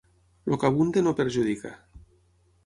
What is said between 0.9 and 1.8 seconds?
no perjudica.